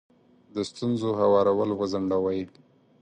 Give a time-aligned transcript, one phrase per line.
[0.53, 2.41] د ستونزو هوارول وځنډوئ.